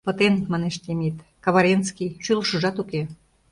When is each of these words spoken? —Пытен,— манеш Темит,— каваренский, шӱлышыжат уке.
—Пытен,— 0.07 0.35
манеш 0.51 0.75
Темит,— 0.83 1.15
каваренский, 1.43 2.11
шӱлышыжат 2.23 2.75
уке. 2.83 3.01